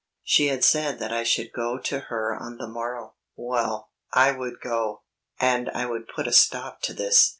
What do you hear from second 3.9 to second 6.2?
I would go, and I would